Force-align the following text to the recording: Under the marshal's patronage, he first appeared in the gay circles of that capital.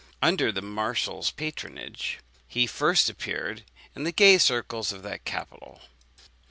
Under 0.19 0.51
the 0.51 0.63
marshal's 0.63 1.29
patronage, 1.29 2.17
he 2.47 2.65
first 2.65 3.07
appeared 3.07 3.65
in 3.95 4.03
the 4.03 4.11
gay 4.11 4.39
circles 4.39 4.91
of 4.91 5.03
that 5.03 5.25
capital. 5.25 5.79